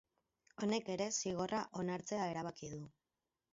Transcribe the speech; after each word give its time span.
Honek 0.67 0.89
ere 0.93 1.07
zigorra 1.17 1.61
onartzea 1.83 2.25
erabaki 2.35 2.75
du. 2.75 2.83